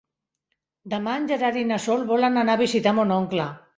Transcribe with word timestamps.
Demà 0.93 1.13
en 1.21 1.27
Gerard 1.31 1.61
i 1.61 1.65
na 1.73 1.79
Sol 1.85 2.07
volen 2.13 2.43
anar 2.43 2.57
a 2.59 2.61
visitar 2.63 2.95
mon 3.01 3.15
oncle. 3.19 3.47